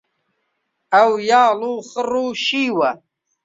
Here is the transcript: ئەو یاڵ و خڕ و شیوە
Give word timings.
ئەو 0.93 1.11
یاڵ 1.29 1.59
و 1.69 1.73
خڕ 1.89 2.11
و 2.23 2.25
شیوە 2.45 2.89